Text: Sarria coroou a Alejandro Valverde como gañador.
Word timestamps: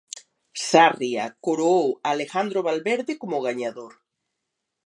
Sarria 0.67 1.25
coroou 1.45 1.85
a 1.95 1.97
Alejandro 2.15 2.59
Valverde 2.69 3.13
como 3.21 3.43
gañador. 3.47 3.93